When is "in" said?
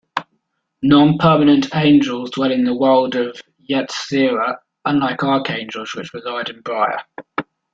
2.51-2.63, 6.49-6.63